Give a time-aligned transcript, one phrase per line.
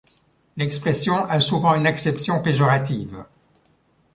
[0.57, 3.23] L'expression a souvent une acception péjorative.